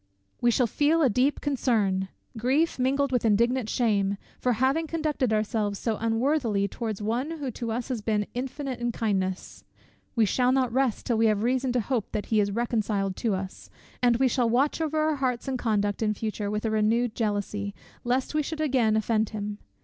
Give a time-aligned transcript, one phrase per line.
[0.41, 5.77] We shall feel a deep concern, grief mingled with indignant shame, for having conducted ourselves
[5.77, 9.63] so unworthily towards one who to us has been infinite in kindness:
[10.15, 13.35] we shall not rest till we have reason to hope that he is reconciled to
[13.35, 13.69] us;
[14.01, 17.75] and we shall watch over our hearts and conduct in future with a renewed jealousy,
[18.03, 19.59] lest we should again offend him.